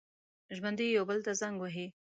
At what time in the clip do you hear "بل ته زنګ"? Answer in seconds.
1.09-1.55